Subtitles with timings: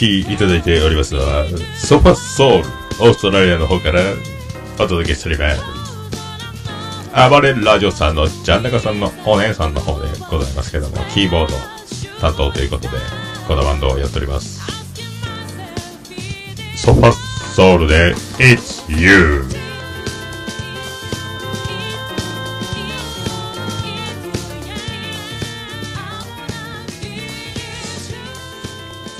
[0.00, 1.44] ただいまお聴きいただいておりますのは、
[1.76, 2.64] ソファソウル、
[3.00, 4.00] オーストラリアの方から
[4.76, 5.62] お届けしております。
[7.30, 11.54] 暴れラジオさんのジャンナカさんのお姉さんの方でございますけども、キーボード
[12.20, 12.96] 担当ということで、
[13.46, 14.60] このバンドをやっております。
[16.76, 19.59] ソファソウルで、It's You!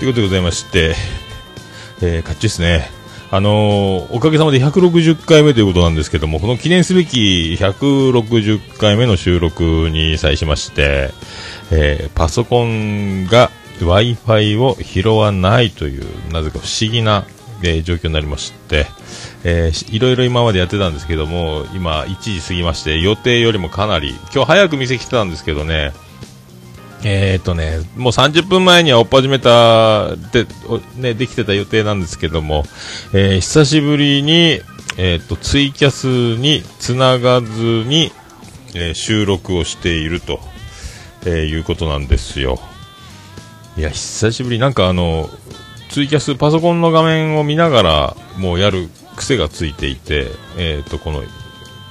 [0.00, 0.94] ということでございまして、
[2.00, 2.90] えー、かっちですね。
[3.30, 11.10] あのーおかげさまで160回目ということなんですけども、この記念すべき160回目の収録に際しまして、
[11.70, 17.26] えーパソコンが Wi-Fi を拾わないという、なぜか不思議な、
[17.62, 18.86] えー状況になりまして、
[19.44, 25.92] えーいろいろ今までやってたんですけども、今1時過ぎまして、予定よりもかなり、今日早く店来てたんですけどね、
[27.02, 30.46] えー、とね、もう30分前には追っ始めた、で、
[30.96, 32.64] ね、できてた予定なんですけども、
[33.14, 34.60] えー久しぶりに、
[34.98, 36.06] えー、と、ツイキャス
[36.38, 38.12] につながずに、
[38.74, 40.40] え収録をしていると、
[41.26, 42.60] えいうことなんですよ。
[43.76, 45.30] いや、久しぶり、なんかあの、
[45.88, 51.22] ツイキャス、パソコンの画面を見ながら、もうやる癖がついていて、えっ、と、この、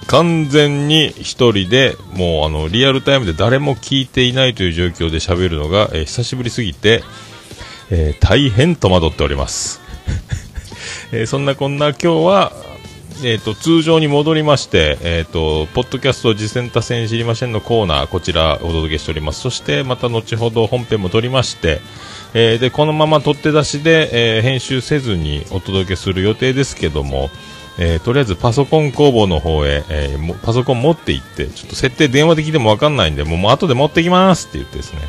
[0.09, 7.03] 完全に一人で、もうあの、リアルタイムで誰も聞いていないという状況で喋るのが、えー久しぶりすぎて、
[7.91, 9.81] えー大変戸惑っております。
[11.13, 12.51] えーそんなこんな今日は、
[13.23, 19.41] えっ、と、通常に戻りまして、えっ、と、ポッドキャスト実践多戦知りませんのコーナー、こちらお届けしております。
[19.41, 21.81] そして、また後ほど本編も撮りまして、
[22.33, 27.29] えーで、このまま取って出しで、えー編集せずにお届けする予定ですけども、
[27.81, 34.99] えーとりあえずパソコン工房の方へ、えーパソコン持って行って、ちょっと設定電話で聞いてもわかんないんで、もう後で持ってきますって言ってですね、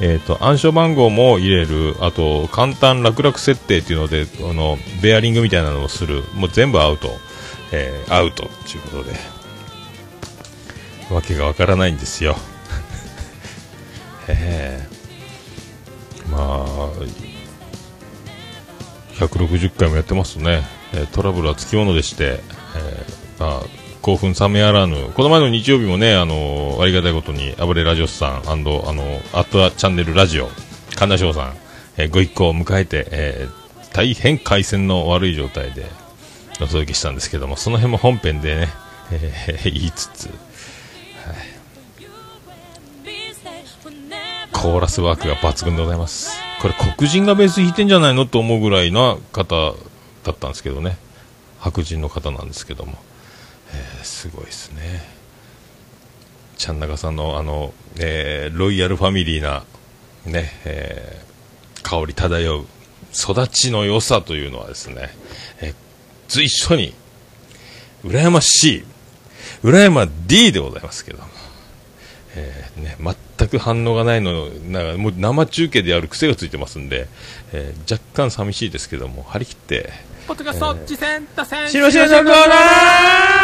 [0.00, 7.10] えっ、と、暗証番号も入れる、あと、簡単楽々設定っていうので、あの、ベアリングみたいなのをする、もう全部アウト、
[7.72, 9.12] えーアウトっていうことで、
[11.14, 12.36] わけがわからないんですよ。
[14.28, 14.92] ええ
[16.30, 16.90] まあ、
[19.18, 22.40] 160回もやってますね、えトラブルはつきものでして、
[22.76, 23.62] えーまあ、
[24.02, 28.82] 興奮冷めやらぬ、この前の日曜日もね、あのありがたいことに、暴れラジオスさん、あの、
[29.32, 30.48] アットチャンネルラジオ、
[30.96, 31.54] 神田翔さん、
[31.96, 33.62] えーご一行を迎えて、えー
[33.94, 35.84] 大変回線の悪い状態で
[36.62, 38.68] お届けしたんですけども、その辺も本編でね、
[39.10, 40.30] えー 言いつつ、
[44.52, 46.30] コーラスワークが抜群でございます。
[46.60, 48.26] これ黒人がベース弾いてんじゃないの？
[48.26, 49.74] と思うぐらいな方
[50.24, 50.96] だったんですけどね。
[51.58, 52.98] 白人の方なんですけども。
[53.74, 55.02] えーすごいですね。
[56.56, 59.64] ちゃんなかさんのあの、えーロイヤルファミリーな、
[60.26, 62.66] ね、えー香り漂う
[63.12, 65.10] 育ちの良さというのはですね、
[65.60, 65.74] えー
[66.28, 66.94] 随所に、
[68.04, 68.84] 羨ましい、
[69.62, 71.24] 羨ま D でございますけども。
[72.34, 72.96] えーね、
[73.38, 77.06] 全く反応がないのなんかもう生中継でやる癖がついてますんで、
[77.52, 79.92] えー若干寂しいですけども張り切って
[80.26, 83.42] ポッドキャスト、次戦打線しろしろのコーナー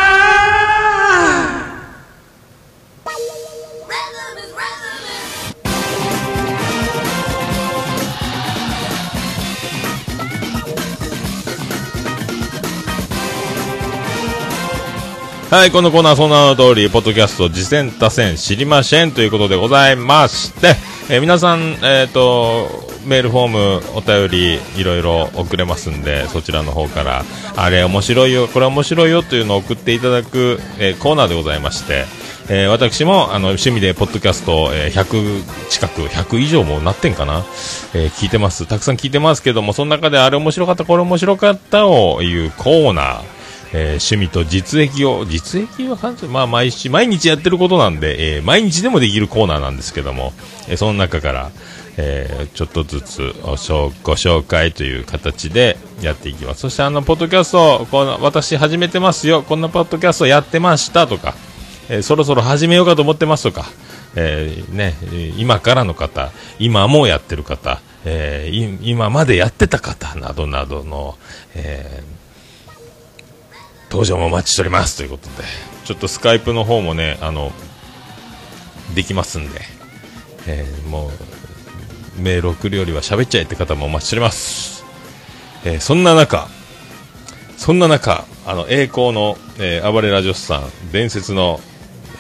[15.51, 20.77] はい、このコーナーはその名の通り、ポッドキャスト、次戦多戦知りませんということでございまして、
[21.11, 22.69] えー皆さん、えっ、と、
[23.07, 27.25] メールフォーム、お便り、いろいろ送れますんで、そちらの方から、
[27.57, 32.05] あれ面白いよ、これ面白いよというのを送っていただく、えーコーナーでございまして、
[32.51, 37.43] えー私もあの趣味でポッドキャスト、えー100近く、100以上もなってんかな、
[37.95, 38.67] え聞いてます。
[38.67, 43.38] たくさん聞いてますけども、その中であれ面白かった、これ面白かったをいうコーナー、
[43.73, 50.33] えー趣味と実益を、実益は感じまあ毎日、毎日やってることなんで、えー毎日でもできるコーナーなんですけども、
[50.69, 51.51] えーその中から、
[51.97, 56.61] えーちょっとずつご紹介という形でやっていきます。
[56.61, 61.35] そしてあの、ポッドキャスト、この私始めてますよ、こんなポッドキャストやってましたとか、
[61.89, 63.67] えーそろそろ始めようかと思ってますとか、
[64.15, 64.95] えーね、
[65.37, 68.51] 今からの方、今もやってる方、え
[68.83, 71.19] 今までやってた方などなどの、
[71.55, 72.18] えー
[73.91, 75.45] 登場もお待ちしておりますということで、
[75.85, 77.53] ちょっとスカイプの方もね、あの、
[78.95, 79.61] できますんで、
[80.47, 84.85] えーもう、メール送るよりは喋っちゃえって方もお待ちしております。
[85.65, 86.49] えーそんな中、
[87.57, 91.61] そんな中、あの、栄光の、えー暴れラジオスさん、伝説の、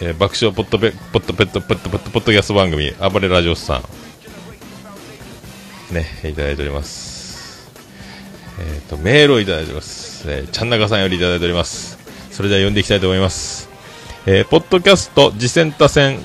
[0.01, 3.83] えー爆笑ポッドペ、ポッドペット、ポッドポッドポッドキャスト番組、暴れラジオスさ
[5.91, 7.71] ん、ね、いただいております。
[8.61, 10.08] えっ、と、メールをいただいております。
[10.27, 11.99] えー、ちゃんなかさんよりいただいております。
[12.31, 13.69] それでは読んでいきたいと思います。
[14.27, 16.19] えー、ポッドキャスト次戦多戦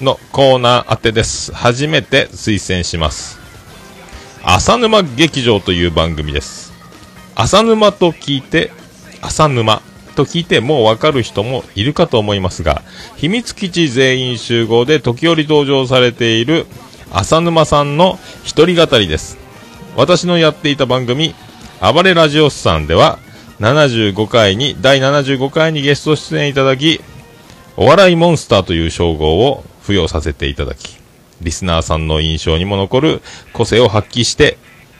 [0.00, 1.52] のコーナー当てです。
[1.52, 3.38] 初めて推薦します。
[4.42, 6.72] 浅沼劇場という番組です。
[7.34, 8.70] 浅沼と聞いて、
[9.20, 9.82] 浅沼
[10.16, 12.82] と聞いてもうわかる人もいるかと思いますが、
[13.16, 16.66] 秘密基地全員集合で時折登場されている
[17.12, 19.36] 浅沼さんの一人語りです。
[19.96, 21.34] 私のやっていた番組、
[21.80, 23.18] 暴れラジオスさんでは、
[23.60, 27.00] 75回に、第75回にゲスト出演いただき、
[27.76, 30.98] お笑いモンスターという称号を付与させていただき、
[31.42, 33.22] リスナーさんの印象にも残る
[33.52, 34.56] 個性を発揮して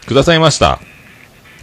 [0.07, 0.79] くださいました。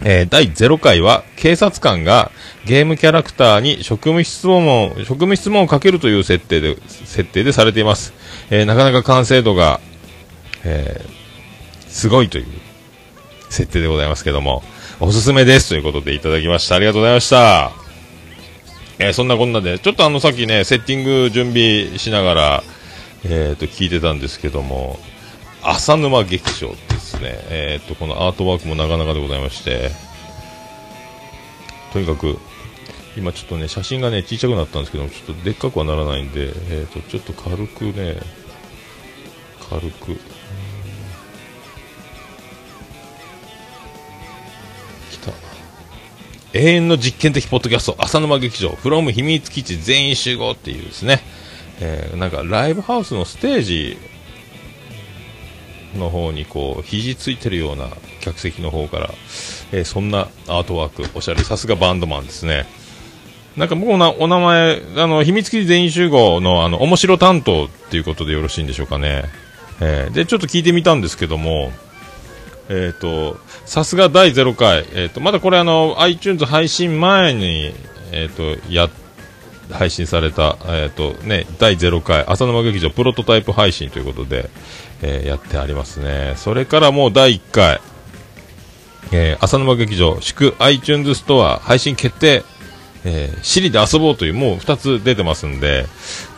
[0.04, 2.30] えー第0回は警察官が
[2.64, 8.12] ゲームキャラクターに職務質問を、職務質問をかけるという設定で、設定でされています。
[8.50, 9.80] えーなかなか完成度が、
[10.64, 11.18] えー
[11.88, 12.46] すごいという
[13.50, 14.62] 設定でございますけども、
[15.00, 16.76] おすすめですということでいただきました。
[16.76, 17.72] ありがとうございました。
[19.00, 22.62] えーそんなこんなで、ちょっとあのさっきね、セッティング準備しながら、
[23.24, 24.98] えっ、と、聞いてたんですけども、
[25.62, 29.90] 浅沼劇場ですね、えっ、と、このアートワークもなかなかでございまして、
[31.92, 32.38] とにかく、
[33.16, 38.20] 今ちょっとね、写真がね、小さくなったんですけども、ちょっとでっかくはならないんで、えっ、と、ちょっと軽くね、
[39.68, 40.18] 軽く、
[46.54, 51.20] 永遠の実験的ポッドキャスト、浅沼劇場、フロム秘密基地全員集合っていうですね、
[51.80, 53.98] えーなんかライブハウスのステージ
[55.94, 57.88] の方にこう、肘ついてるような
[58.20, 59.10] 客席の方から、
[59.72, 62.66] えーそんなアートワーク、おしゃれ、さすがバンドマンですね。
[63.56, 69.24] なんか僕のなお名前、あの、秘密基地全員集合の、あの、面白担当っていうことでよろしいんでしょうかね。
[69.80, 71.72] えーで、ちょっと聞いてみたんですけども、
[72.68, 77.72] えっ、と、さすが第0回、えっ、と、まだこれあの、iTunes 配信前に、
[78.12, 78.90] えっ、と、や、
[79.70, 84.50] 配信された、えっ、と、ね、第0回、浅沼劇場プロトタイプ配信ということで、
[85.02, 86.34] えーやってありますね。
[86.36, 87.80] それからもう第1回、
[89.12, 92.44] えー浅沼劇場、祝 iTunes ストア配信決定、
[93.04, 95.86] えー、シリで遊ぼうというもう2つ出てますんで、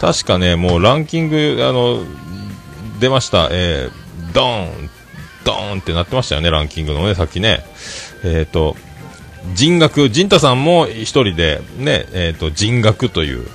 [0.01, 2.05] 確かね、もうランキング、あの、
[3.01, 4.91] 出ました、えー、ドーン、
[5.45, 7.65] ドーンってなってましたよね、ランキングのね、さっきね。
[8.25, 8.77] えっ、と、
[9.55, 13.47] 人学、陣太さんも一人で、ね、えっ、と、人学という、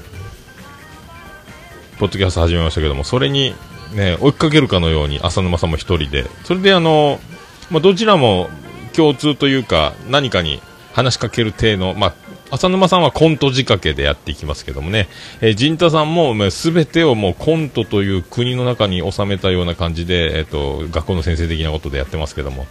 [2.00, 3.56] ポッドキャスト始めましたけども、それに、
[3.94, 7.20] ね、追いかけるかのように、浅沼さんも一人で、それであの、
[7.70, 8.50] まあ、どちらも
[8.94, 10.62] 共通というか、何かに
[10.94, 12.14] 話しかける体の、まあ、
[12.52, 15.08] 浅沼さんはコント仕掛けでやっていきますけどもね、
[15.42, 22.68] えー、陣太さんも、全てをもうコントという国の中に収めたような感じで、えっ、と、学校の先生的なことでやってますけども、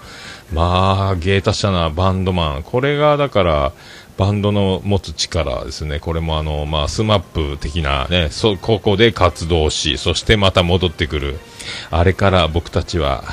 [0.52, 2.62] まあ、芸達者なバンドマン。
[2.62, 3.72] これが、だから、
[4.16, 5.98] バンドの持つ力ですね。
[5.98, 11.40] これもあの、まあ、 SMAP 的なね、そ、ここで活動し、そしてまた戻ってくる。
[11.90, 13.24] あれから僕たちは、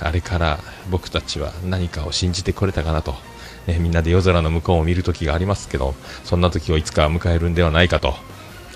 [0.00, 0.58] あれから
[0.90, 3.14] 僕たちは何かを信じてこれたかなと。
[3.66, 8.14] ね、みんなで夜空の向こうを見る時がありますけど、そんな時をいつか迎えるんではないかと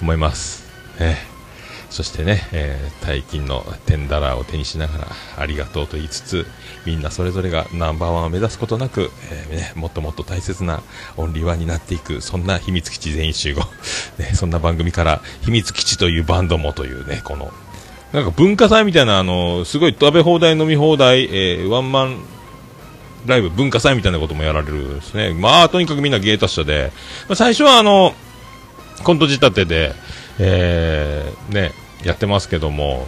[0.00, 0.66] 思います。
[0.98, 1.36] えー
[1.88, 5.06] そしてね、えー大金のテンダラーを手にしながら
[5.38, 6.46] ありがとうと言いつつ
[6.84, 10.82] みんなそれぞれがナンバーワンを目指すことなく、えーね、もっともっと大切な
[11.16, 13.62] オンリーワンになっていくそんな秘密基地全員集合、
[14.18, 17.52] ね、そんな番組から秘密基地というバンドもというねこの
[18.12, 22.18] なんか文化祭みたいなあのすごい食べ放題飲み放題、えーワンマン
[23.26, 25.34] ライブ文化祭みたいなこともやられるですね。
[25.34, 26.92] まあとにかくみんな芸達者で、
[27.28, 28.14] まあ最初はあの
[29.02, 29.94] コント仕立てで、
[30.38, 31.72] えーね、
[32.04, 33.06] やってますけども、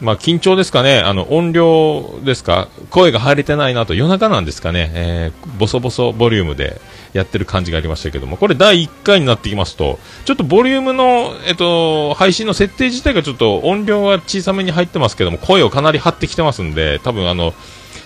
[0.00, 6.80] まあ、緊張ですかね、あの音量ですか、声が入れてないなと、夜中なんですかね、えー、ボソボソボリュームで
[7.14, 17.54] やってる感じがありましたけども、これ、第1回になってきますと、ちょっとボリュームの、えっと、配信の設定自体がちょっと音量は小さめに入ってますけども、声をかなり張ってきてますんで、多分あの、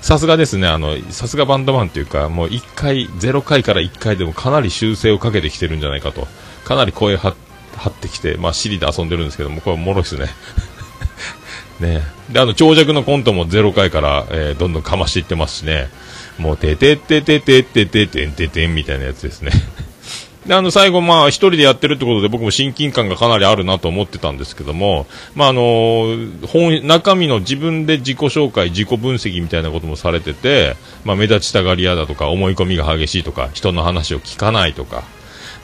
[0.00, 6.26] さすがですね、あの、さすがバンドマンというか、もう1回、0回から1回でもかなり修正をかけてきてるんじゃないかと、
[6.64, 10.28] かなり声張ってきて、まあ、尻で遊んでるんですけども、これはもろいですね。
[11.80, 15.90] ねで、あの、長尺のコントも0回から、えーどんどんかましていってますしね、
[16.38, 19.52] もう、ててててててててんててんみたいなやつですね。
[20.50, 26.16] で、あの、最後、まあ、一人でやってるってことで、僕も親近感がかなりあるなと思ってたんですけども、まあ、あの
[26.48, 35.04] 本、中身の自分で自己紹介、自己分析みたいなこともされてて、まあ、目立ちたがり屋だとか、思い込みが激しいとか、人の話を聞かないとか、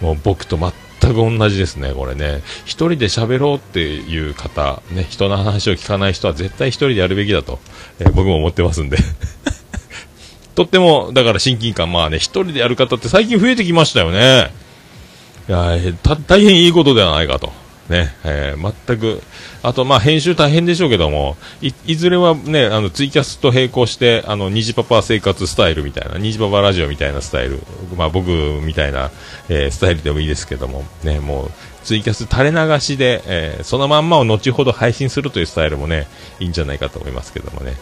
[0.00, 0.72] もう僕と全
[1.12, 2.42] く同じですね、これね。
[2.64, 7.58] 一人で喋ろうっていう方、ね、人の話を聞かない人は絶対一人でやるべきだと、
[7.98, 8.98] えー僕も思ってますんで。
[10.54, 14.64] とっても、だから親近感、まあね、一人でやる方って最近増えてきましたよね。
[15.48, 15.76] いや
[16.26, 17.52] 大変いいことではないかと。
[17.88, 19.22] ね、えー全く、
[19.62, 27.60] あと、まあ、編集大変でしょうけども、い、いずれはね、あの、ツイキャスと並行して、あの、虹パパ生活スタイルみたいな、虹パパラジオみたいなスタイル、
[27.96, 28.28] まあ、僕
[28.62, 29.10] みたいな、
[29.48, 31.50] えースタイルでもいいですけども、ね、もう、
[31.84, 36.08] ツイキャス垂れ流しで、えーそのまんまを後ほど配信するというスタイルもね、
[36.40, 37.76] いいんじゃないかと思いますけどもね。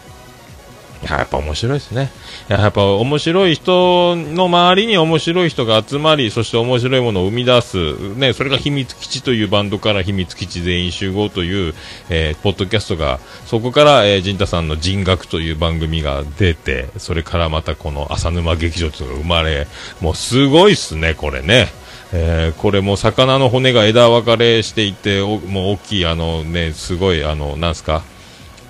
[1.03, 2.09] やっぱ面白いですね。
[2.47, 7.77] やっぱ面白い人の周りに面白い人が集まり、そして面白いものを生み出す。
[8.15, 11.73] ね、それが秘密基地というバンドから秘密基地全員集合という、
[12.09, 19.67] えーポッドキャストが、そこから、えー、陣太さんの人学という番組が出て、それからまたこの浅沼劇場というのが生まれ、
[20.01, 21.69] もうすごいっすね、これね。
[22.13, 28.03] えーこれも魚の骨が枝分かれしていて、おもう大きいあのね、すごいあの、なんすか、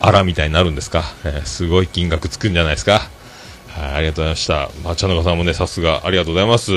[0.06, 3.10] アラみたいになるんですか、えーすごい金額つくんじゃないですか？
[3.70, 4.70] はい、ありがとうございました。
[4.84, 6.72] まあ、茶の子さんもね、さすがありがとうございます。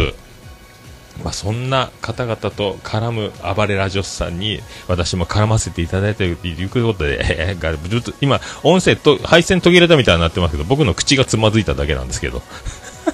[1.22, 7.18] まあ、そんな方々と絡む暴れラジオスさんに私も絡ませていただいているということで、
[7.50, 12.42] えーがずっと今、音声と配線途切れたみたいになってますけど、僕の口がつまずいただけなんですけど。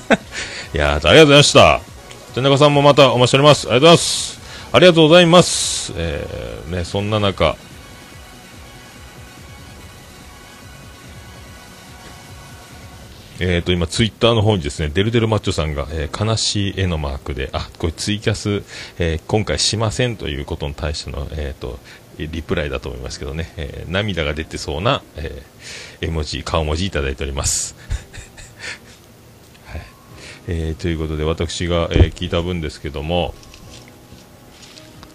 [0.75, 1.80] いや、ありがとうございました。
[2.35, 3.68] 茶の子さんもまたお待ちしております。
[3.71, 4.40] ありがとうございます。
[4.73, 5.92] ありがとうございます。
[5.97, 7.56] えーね、そんな中、
[13.41, 18.62] えー、と今、ツイッターの方にですねデルデルマッチョさんが、えー悲しい絵のマークで、あこれツイキャス、
[18.99, 21.81] えー今回しませんということに対しての、えー、と
[22.19, 27.75] リプライだと思いますけどね、えー涙が出てそうな、えー絵文字、顔文字いただいております。
[29.67, 29.83] はい
[30.47, 33.35] えーということで、私が、え聞いた分ですけども、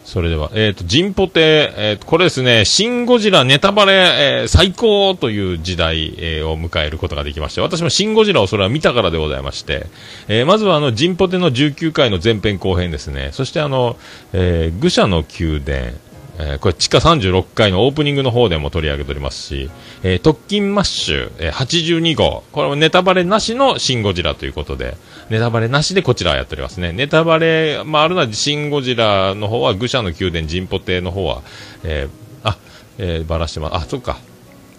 [0.10, 9.86] それでは、えっ、と、ジンポテ、えー、これですね、シン・ゴジラネタバレ、えー最高という時代、えーを迎えることができまして、私もシン・ゴジラをそれは見たからでございまして、
[10.28, 13.98] えーまずはあの、ジンポテの19回の前編後編ですね、そしてあの、
[14.34, 15.92] えー愚者の宮殿、
[16.40, 19.70] えーこれ地下36階のオープニングの方でも取り上げておりますし、
[20.04, 24.96] えー特勤マッシュ、えー82号、これもネタバレなしのシン・ゴジラということで、
[25.30, 26.94] ネタバレなしでこちらやっておりますね。
[26.94, 31.42] ネタバレ、まあ、あるのはシン・ゴジラの方は、愚者の宮殿、ジンポテの方は、
[31.84, 32.10] えー
[32.48, 32.58] あ、
[32.98, 33.76] えー、ばらしてます。
[33.76, 34.18] あ、そっか。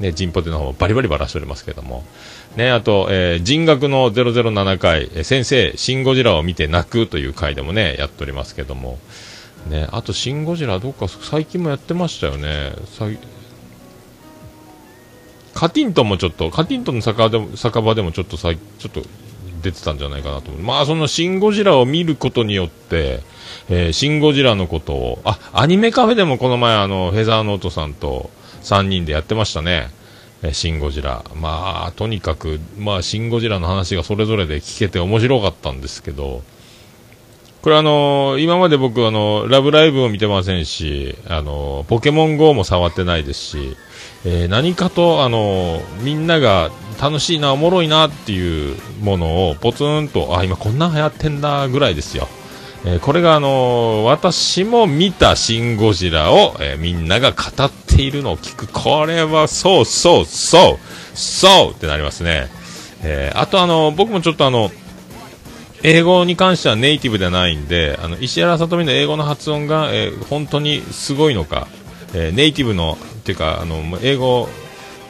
[0.01, 2.05] ね、ジンポテの方もバリバリばらしておりますけども。
[2.57, 8.99] ね、あと、えー人学の007回、えー先生、シン・ゴジラを見て泣くという回でもね、やっておりますけども。
[9.67, 12.73] ね、あと、シン・ゴジラ、どっか最近もやってましたよね。
[15.55, 19.03] カティントンもちょっと、カティントンの酒場でも酒場でもちょっとさ、ちょっと
[19.63, 20.63] 出てたんじゃないかなと思う。
[20.63, 23.21] まあ、そのシン・ゴジラを見ることによって、
[23.69, 28.31] えーシン・ゴジラのことを、あ、アニメカフェでもこの前、あの、フェザーノートさんと
[28.63, 29.91] 3人でやってましたね。
[30.43, 31.25] えシン・ゴジラ。
[31.35, 36.43] まあ、とにかく、まあ、シン・ゴジラの話がそれぞれで聞けて面白かったんですけど、
[37.63, 43.77] これあのー今まで僕あのラブライブを見てませんし、あのーポケモン GO も触ってないですし、
[44.25, 52.29] えー何かとあのみんなが楽しいな、おもろいなっていうものをポツンと、あ、今こんな流行ってんだぐらいですよ。
[52.87, 58.69] えこれがあの私も見たシン・ゴジラを、えみんなが語っているのを聞く。
[58.69, 62.49] これはそうそうそうそうってなりますね。
[63.03, 64.71] えあとあの僕もちょっとあの、
[65.83, 71.69] 英語に関してはネイティブではないんで、あの石原さとみの英語の発音が、えー本当にすごいのか、
[72.15, 74.49] えーネイティブのっていうかあの英語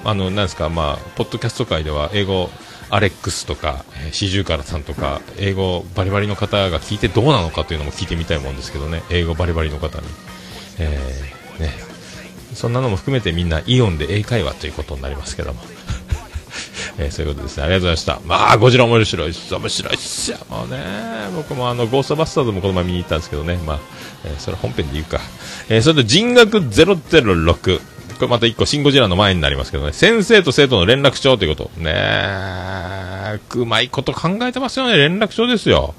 [0.05, 2.49] あのなんですかまあポッドキャスト界では英語
[2.89, 9.03] アレックスとかえーシジュウカラさんとか英語バリバリの方が聞いてどうなのかというのも聞いてみたいもんですけどね。
[9.11, 10.07] 英語バリバリの方に、
[10.79, 11.73] えーね。
[12.55, 15.61] そんなのも含めてみんなイオンで英会話ということになりますけども。
[17.03, 17.63] えーそういうことですね。
[17.65, 18.21] ありがとうございました。
[18.27, 19.55] まあ、ゴジラ面白いっす。
[19.55, 20.39] 面白いっすよ。
[20.51, 20.79] もうね、
[21.35, 23.57] 僕もあの、ゴーストバスターズもこの前見に行ったんですけどね。
[23.67, 23.79] まあ、
[24.27, 25.21] えーそれ本編で言うか。
[25.69, 27.81] えーそれで人学006。
[28.21, 29.95] これまた一個、シンゴジラの前になりますけどね。
[29.95, 31.81] 先生と生徒の連絡帳ということ。
[31.81, 34.97] ね、うまいこと考えてますよね。
[34.99, 35.95] 連絡帳ですよ。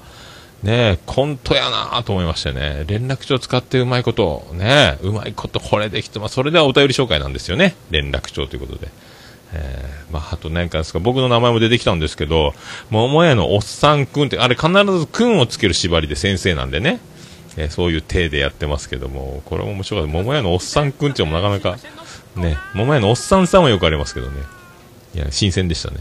[0.62, 2.84] ねえ、コントやなと思いましてね。
[2.86, 6.36] 連絡帳使ってうまいこと、ねえ、うまいことこれできてます。
[6.36, 7.74] それではお便り紹介なんですよね。
[7.90, 8.88] 連絡帳ということで。
[9.54, 12.54] えーまあ、あと何かですか、僕の名前も出てきたんですけど、
[12.90, 14.68] 桃屋のおっさんくんって、あれ必
[14.98, 17.00] ずくんをつける縛りで先生なんでね、
[17.56, 20.12] えーそういう体でやってますけども、これも面白かった。
[20.12, 21.78] 桃屋のおっさんくんっていうのもなかなか、
[22.36, 24.42] ね、桃屋のおっさんさんはよくありますけどね。
[25.14, 25.98] いや、新鮮でしたね。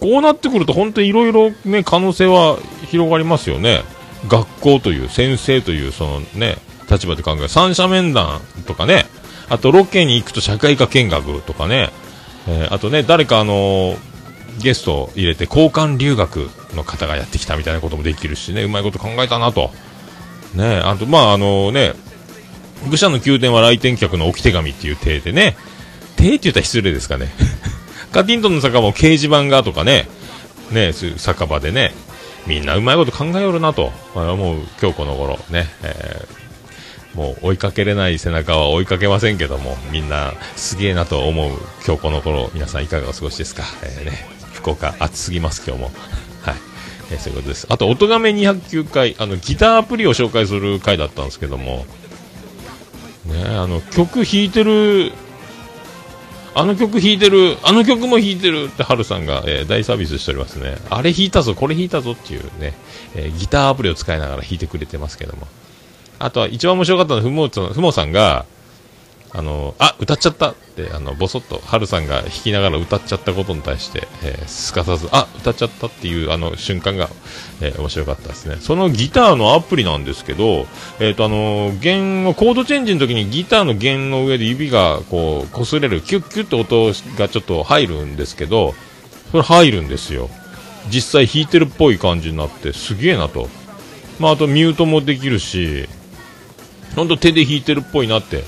[0.00, 2.58] こうなってくると本当にいろいろね、可能性は
[2.90, 3.82] 広がりますよね。
[4.28, 6.58] 学校という、先生という、そのね、
[6.90, 7.48] 立場で考える。
[7.48, 9.06] 三者面談とかね、
[9.48, 11.90] あとロケに行くと社会科見学とかね、
[12.46, 13.96] えー、あとね、誰かあの、
[14.58, 19.70] ゲストを入れて交換留学の方がやってきたみたいなこともできるしね、うまいこと考えたなと。
[20.54, 21.94] ね、あと、まあ、あのね、
[22.88, 25.56] 愚者の宮殿は来店客の置き手紙っていう体でね、
[26.16, 27.28] 体って言ったら失礼ですかね。
[28.12, 30.08] カティントンの酒場も掲示板がとかね、
[30.70, 31.92] ね、酒場でね、
[32.46, 36.43] みんなうまいこと考えよるなと、思う今日この頃ね、えー、
[37.14, 41.50] もう追いかけれない背中は追いかけませんけども、みんなすげえなと思う
[41.86, 43.62] 今日この頃、皆さんいかがお過ごしですか？
[43.82, 45.92] えー、ね、福岡暑すぎます今日も。
[46.42, 46.54] はい。
[47.12, 47.66] えー、そういうことです。
[47.70, 51.86] あと、音亀209回、あの、ギターアプリを紹介する回だったんですけども、
[53.26, 55.12] ね、あの、曲弾いてる
[56.56, 60.76] あの曲弾いてる、あの曲も弾いてるってハルさんが、えー、大サービスしておりますね。
[60.88, 62.74] あれ弾いたぞ、これ弾いたぞっていうね、
[63.16, 65.48] え、ギターアプリを使いながら弾いてくれてますけども。
[66.18, 68.46] あとは一番面白かったのは、ふもふもさんが、
[69.36, 77.08] あの、あ、歌っちゃったって、あの、ぼそっと、はるさんが弾きながら歌っちゃったことに対して、えー、すかさず、あ、歌っちゃったっていう、あの、瞬間が、
[77.60, 78.58] えー、面白かったですね。
[78.60, 80.68] そのギターのアプリなんですけど、
[81.00, 88.72] えっ、ー、と、あの、弦を、コードチェンジの時にギターの弦の上で指が、こう、擦れる、キュッキュッと音がちょっと入るんですけど、
[89.32, 90.30] それ入るんですよ。
[90.90, 93.48] 実際弾いてるっぽい感じになって、すげえなと。
[94.20, 95.88] まあ、あとミュートもできるし、
[96.94, 98.44] ほんと手で弾いてるっぽいなって。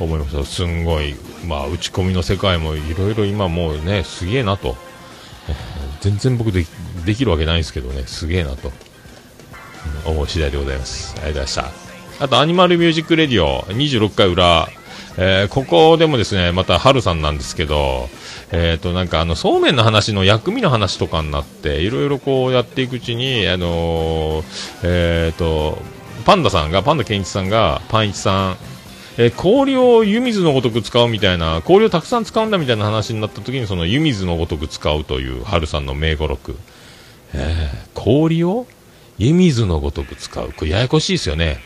[0.00, 0.44] 思いました。
[0.44, 1.14] すんごい、
[1.46, 4.76] まあ、打ち込みの世界もいろいろ今もうねすげえなと、
[6.00, 6.64] 全然僕で
[7.04, 8.04] できるわけないんですけどね。
[8.06, 8.70] すげえなと、
[10.06, 11.14] 思う次第でございます。
[11.16, 11.78] ありがとうございまし
[12.18, 12.24] た。
[12.24, 13.62] あとアニマルミュージックレディオ。
[13.62, 14.68] 26回裏。
[15.20, 18.08] えー、ここでもですね、また、春さんなんですけど、
[18.52, 24.44] えっ、ー、と、なんかあの、そうめんの話の薬味の話とかになって、いろいろこうやっていくうちに、あのー、
[24.84, 25.78] えっ、と、
[26.24, 28.56] パンダさんが、パンダケンイチさんが、パンイチさん、
[29.18, 36.56] えー、氷を湯水のごとく使うみたいな、氷をたくさん使うんだみたいな話になった時に、その湯水のごとく使うという春さんの名語録。
[37.34, 38.66] えー、氷を
[39.18, 40.52] 湯水のごとく使う。
[40.56, 41.60] これややこしいですよね。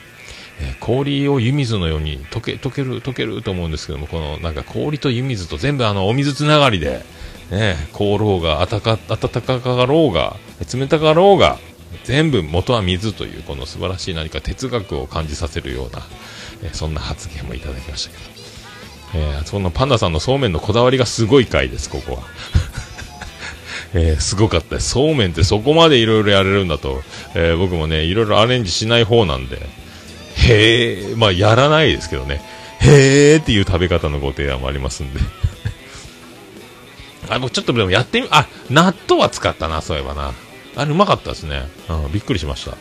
[0.61, 7.05] えー、氷を湯水のように溶け、溶ける、溶けると思うんですけども、このなんか氷と湯水と全部あのお水つながりで、
[7.51, 10.37] ね、凍ろうが、暖か、暖かかろうが、
[10.73, 11.59] 冷たかろうが、
[12.05, 16.03] 全部元は水というこの素晴らしい何か哲学を感じさせるような、
[16.63, 18.33] え、そんな発言もいただきましたけど、
[19.15, 22.23] えー、そのパンダさんのそうめんのこだわりがすごい回です、ここは。
[23.95, 24.81] えー、すごかった。
[24.81, 27.03] そうめんってそこまでいろいろやれるんだと、
[27.35, 29.59] えー、僕もね、いろいろアレンジしない方なんで、
[30.35, 32.43] へえ、まあやらないですけどね、
[32.81, 35.21] へえっていう食べ方のご提案もありますんで。
[37.29, 40.33] あ、僕ちょっとでもやってみ、あ、納豆は使ったな、そういえばな。
[40.77, 41.63] あれうまかったですね。
[41.89, 42.77] うん、びっくりしました。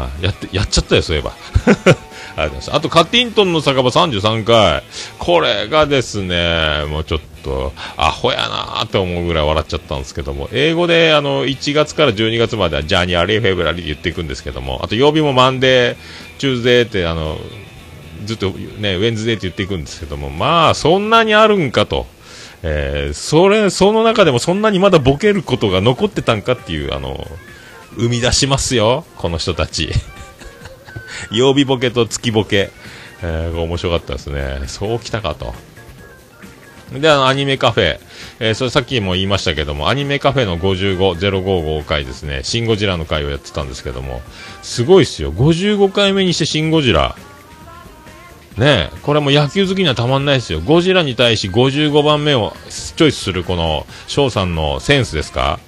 [0.00, 1.32] はい、やって、やっちゃったよ、そういえば。
[2.36, 4.82] ありいあと、カティントンの酒場33回。
[5.18, 17.38] これがですね、もうちょっと、アホやなーって思うぐらい笑っちゃったんですけども、英語で、あの、1月から12月までは、 January、 February って言っていくんですけども、あと、曜日も Monday、 Tuesday って、あの、
[18.24, 22.06] ずっとね、ウェンズデーって言っていくんですけども、まあ、そんなにあるんかと。
[22.62, 27.26] えー、それ、その中でもそんなにまだボケることが残ってたんかっていう、あの、
[27.96, 29.90] 生み出しますよ、この人たち。
[31.32, 32.70] 曜日ボケと月ボケ。
[33.22, 34.62] えー、面白かったですね。
[34.66, 35.54] そうきたかと。
[36.92, 37.98] で、あの、アニメカフェ。
[38.40, 44.22] えー、それさっきも言いましたけども、アニメカフェの55、055回ですね、シン・ゴジラの回をやってたんですけども、
[44.62, 45.32] すごいっすよ。
[45.32, 47.16] 55回目にしてシン・ゴジラ。
[48.60, 50.60] ねこれも野球好きにはたまんないですよ。
[50.60, 55.58] ゴジラに対し55番目をチョイスするこの翔さんのセンスですか？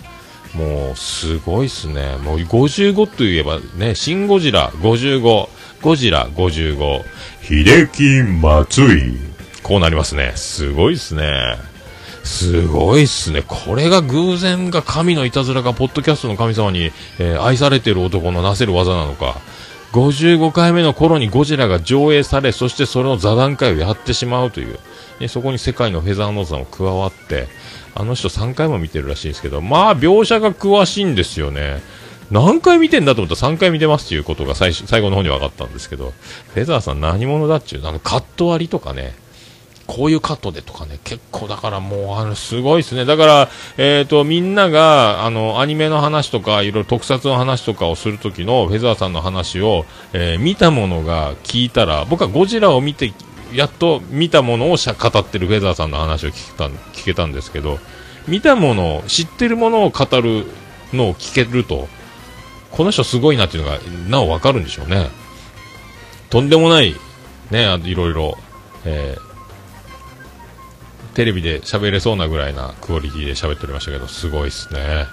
[0.55, 2.17] もうすごいっすね。
[2.19, 5.49] もう55といえばね、シン・ゴジラ55、
[5.81, 7.03] ゴジラ55、
[7.43, 9.17] 秀樹松井。
[9.63, 10.33] こうなりますね。
[10.37, 11.57] すごいっすね。
[12.23, 13.43] すごいっすね。
[13.47, 19.41] これが偶然が神のいたずらがポッドキャストの神様に、えー、愛されてる男のなせる技なのか。
[19.93, 24.79] 55回目の頃にゴジラが上映され、そしてそれの座談会をやってしまうという。
[25.21, 27.47] でそこに世界のフェザーノーズさんも加わって、
[27.95, 31.83] あの人3回も見てるらしいんですけど、まあ描写が詳しいんですよね。
[32.31, 36.15] 何回見てんだと思ったら3回見てますっていうことが最最後の方に分かったんですけど、
[36.55, 39.15] フェザーさん何者だっちゅう、あのカット割りとかね、
[39.95, 43.05] こういうカットでとかね、結構だからもう、あの、すごいですね。
[43.05, 53.13] だから、えっ、ー、と、みんなが、あの、アニメの話とか、いろいろ特撮の話とかをするときのフェザーさんの話を、えー、見たものが聞いたら、僕はゴジラを見て、
[53.53, 56.65] やっと見たものを語ってるフェザーさんの話を聞けた
[56.99, 57.79] 聞けたんですけど、
[58.27, 60.47] 見たもの、知ってるものを語る
[60.95, 61.87] のを聞けると、
[62.71, 63.79] この人すごいなっていうのが、
[64.09, 65.11] なおわかるんでしょうね。
[66.31, 66.97] とんでもない
[67.51, 68.39] ね、いろいろ、
[68.87, 69.32] えー
[71.15, 75.07] テレビで喋れそうなぐらいなクオリティで喋っておりましたけど、すごいっすね。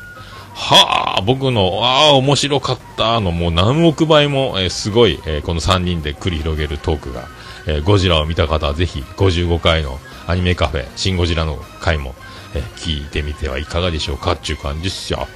[0.53, 7.27] はあ、僕の、ああ、面白かったの、もう何億倍も、えーすごい、えーこの3人で繰り広げるトークが、
[7.65, 12.15] えーゴジラを見た方はぜひ、55回のアニメカフェ、シン・ゴジラの回も、
[12.55, 15.27] え聞いてみてはいかがでしょうかっていう感じっすよ。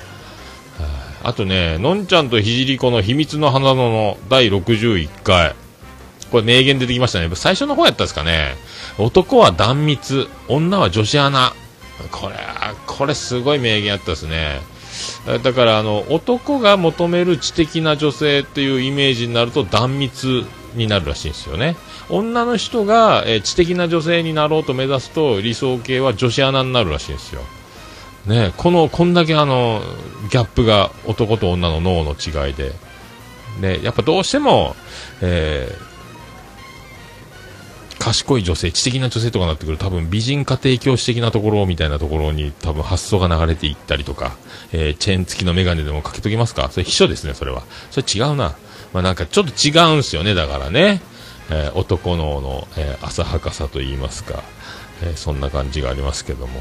[1.25, 5.55] あとね、のんちゃんとひじりこの秘密の花野の第61回。
[6.33, 7.29] これ名言出てきましたね。
[7.35, 8.55] 最初の方やったんですかね。
[8.97, 11.53] 男は断蜜、女は女子アナ。
[12.09, 14.59] これは、これすごい名言やったですね。
[15.43, 20.43] だから、あの、男が求める知的な女性っていうイメージになると断蜜
[20.73, 21.75] になるらしいんですよね。
[22.09, 27.43] 女の人が、え知的な女性になろうと目指すと理想系は女子アナになるらしいんですよ。
[28.25, 29.83] ね、このこんだけあの
[30.31, 32.71] ギャップが男と女の脳の違いで、
[33.59, 34.75] ね、やっぱどうしても、
[35.21, 35.92] えー
[38.03, 44.35] 賢い女性、知的な女性とかになってくると多分美人家庭教師的なところみたいなところに多分発想が流れていったりとか、
[44.73, 46.69] えーチェーン付きのメガネでもかけときますか？
[46.69, 47.63] それ秘書ですね、それは。
[47.91, 48.57] それ違うな。
[48.91, 51.01] まあなんかちょっと違うんすよね、だからね。
[51.49, 54.43] えー男脳の、えー浅はかさと言いますか、
[55.01, 56.59] えーそんな感じがありますけども。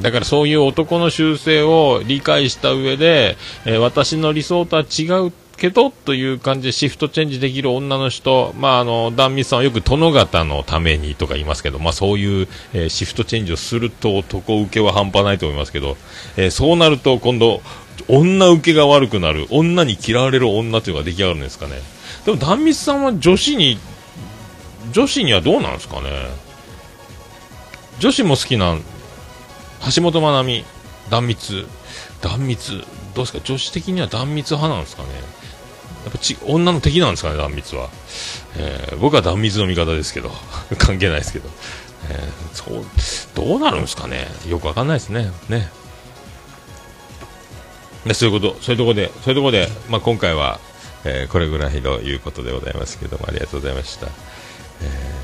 [0.00, 15.96] だからそういう男の習性を理解した上で、えー私の理想とは違うけどという感じでシフトチェンジできる女の人、まあ、あの、壇蜜さんはよく殿方のためにとか言いますけど、まあそういう、えーシフトチェンジをすると男受けは半端ないと思いますけど、
[16.36, 17.62] えーそうなると今度、
[18.08, 21.80] 女受けが悪くなる、女に嫌われる女というのが出来上がるんですかね。
[22.24, 23.78] でも壇蜜さんは女子に、
[24.92, 26.10] 女子にはどうなんですかね。
[28.00, 28.76] 女子も好きな
[29.94, 30.64] 橋本まなみ、
[31.10, 31.66] 断蜜、
[32.20, 32.78] 断蜜、
[33.14, 35.08] どうですか、女子的には断蜜派なんですかね、
[36.04, 37.88] やっぱち女の敵なんですかね、断蜜は、
[38.56, 40.30] えー僕は断蜜の味方ですけど、
[40.78, 41.48] 関係ないですけど、
[42.10, 42.84] えーそう
[43.34, 45.70] どうなるんですかね、よくわかんないですね、ね。
[48.06, 50.58] でそういうこと、そういうところで、そういうところで、まあ、今回は、
[51.04, 54.08] えーこれぐらいということでございますけども、ありがとうございました。
[54.82, 55.21] え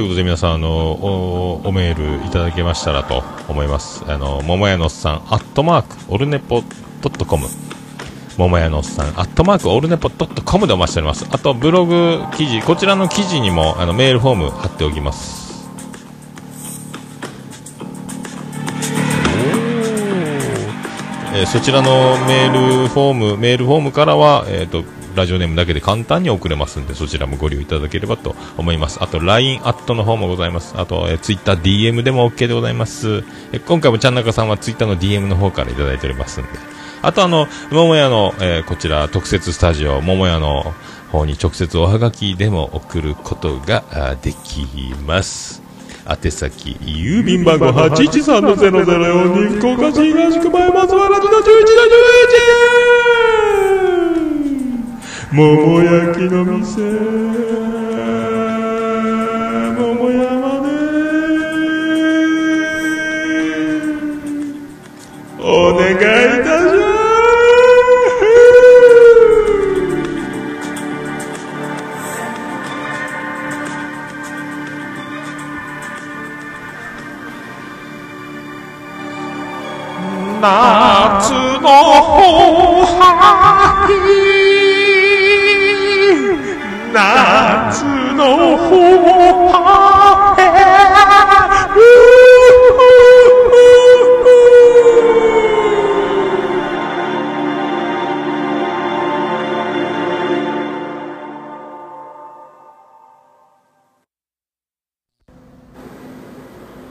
[0.00, 4.02] ということで皆さんあのおおメールいただけましたらと思います。
[4.10, 6.62] あの桃屋のおっさんアットマークオルネポ
[7.02, 7.48] ドットコム。
[8.38, 11.26] 桃屋のおっさんアットマークオルネポドットコムでお待ちしております。
[11.30, 15.68] あとブログ記事こちらの記事にもあのメールフォーム貼っておきます。
[21.34, 24.82] えーそちらのメールフォームメールフォームからは、えー、と
[25.14, 29.02] ラジオネームだけで簡単に送れますんでそちらもご利用いただければと思います。
[29.02, 30.74] あと LINE アットの方もございます。
[30.76, 36.48] あと、えー、TwitterDM でも OK でございます、えー今回もちゃんなかさんは Twitter の DM の方からいただいておりますんで。
[37.02, 40.74] あとあの桃屋の、えーこちら特設スタジオ桃屋の
[41.10, 44.66] 方に直接おはがきでも送ることができ
[45.06, 45.62] ます。
[46.08, 51.48] 宛先郵便番号813-0042福岡市東区前松原区の11の
[53.76, 53.79] 11
[55.32, 56.82] 桃焼きの店。
[59.78, 60.68] 桃山で。
[65.38, 67.00] お願いいたします。
[80.40, 82.18] 夏の後
[82.98, 84.39] 輩
[86.93, 89.85] 夏の後輩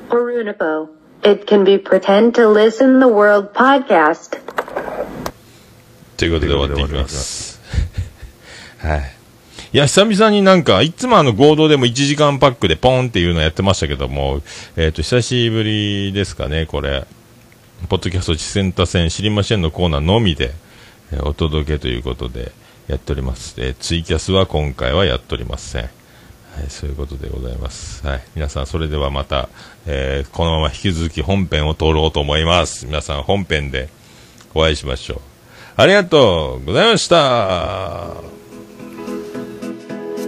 [0.09, 0.89] Harunipo.
[1.23, 4.39] It can be pretend to listen the world podcast.
[6.17, 7.61] ということで終わっていきます。
[8.79, 9.18] はい。
[9.72, 14.42] いや、久々になんか、いつもあの合同でも1時間パックでポンっていうのやってましたけども、
[14.76, 17.06] えっ、と、久しぶりですかね、これ。
[17.88, 20.52] ポッドキャスト実践多戦知りませんのコーナーのみで、
[21.12, 22.52] えーお届けということで
[22.88, 23.56] やっております。
[23.58, 25.84] えーツイキャスは今回はやっておりません。
[25.84, 25.90] はい、
[26.70, 28.06] そういうことでございます。
[28.06, 28.24] はい。
[28.36, 29.50] 皆さん、それではまた、
[29.86, 32.86] えーこのまま引き続き本編を通ろうと思います。
[32.86, 33.90] 皆さん、本編で、
[34.54, 35.22] お会いしましょう。
[35.78, 38.39] ありがとうございました。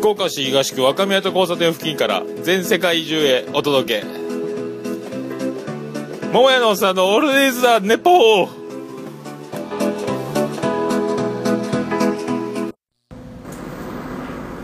[0.02, 4.04] 福岡市東区若宮と交差点付近から全世界中へお届け。
[6.34, 8.50] 桃屋のおっさんのオールデイズだ、ネポー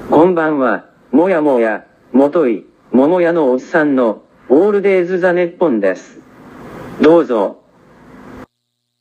[0.10, 6.20] こんばんは、もやもや、もとい、桃屋のおっさんの、オールデイズ・ザ・ネッポンです。
[7.00, 7.62] どうぞ、